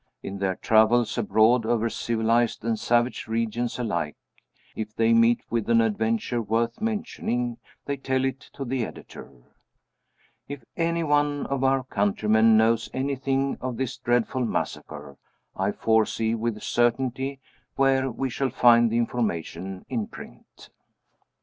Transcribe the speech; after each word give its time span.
In 0.23 0.39
their 0.39 0.55
travels 0.55 1.15
abroad, 1.15 1.63
over 1.63 1.87
civilized 1.87 2.63
and 2.65 2.79
savage 2.79 3.27
regions 3.27 3.77
alike, 3.77 4.15
if 4.75 4.95
they 4.95 5.13
meet 5.13 5.41
with 5.51 5.69
an 5.69 5.79
adventure 5.79 6.41
worth 6.41 6.81
mentioning 6.81 7.59
they 7.85 7.97
tell 7.97 8.25
it 8.25 8.39
to 8.53 8.65
the 8.65 8.83
Editor. 8.83 9.31
If 10.47 10.63
any 10.75 11.03
one 11.03 11.45
of 11.45 11.63
our 11.63 11.83
countrymen 11.83 12.57
knows 12.57 12.89
anything 12.95 13.59
of 13.61 13.77
this 13.77 13.95
dreadful 13.95 14.43
massacre, 14.43 15.17
I 15.55 15.71
foresee 15.71 16.33
with 16.33 16.63
certainty 16.63 17.39
where 17.75 18.09
we 18.09 18.31
shall 18.31 18.49
find 18.49 18.89
the 18.89 18.97
information 18.97 19.85
in 19.87 20.07
print. 20.07 20.69